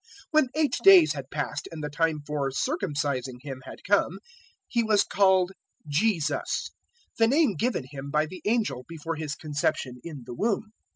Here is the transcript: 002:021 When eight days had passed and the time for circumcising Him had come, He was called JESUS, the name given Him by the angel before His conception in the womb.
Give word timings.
002:021 0.01 0.07
When 0.31 0.49
eight 0.55 0.75
days 0.83 1.13
had 1.13 1.29
passed 1.29 1.67
and 1.71 1.83
the 1.83 1.89
time 1.91 2.23
for 2.25 2.49
circumcising 2.49 3.35
Him 3.43 3.61
had 3.65 3.83
come, 3.87 4.17
He 4.67 4.81
was 4.81 5.03
called 5.03 5.51
JESUS, 5.87 6.71
the 7.19 7.27
name 7.27 7.53
given 7.53 7.85
Him 7.87 8.09
by 8.09 8.25
the 8.25 8.41
angel 8.45 8.83
before 8.87 9.17
His 9.17 9.35
conception 9.35 9.99
in 10.03 10.23
the 10.25 10.33
womb. 10.33 10.71